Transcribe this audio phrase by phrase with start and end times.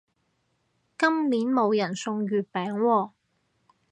[0.97, 3.11] 今年冇人送月餅喎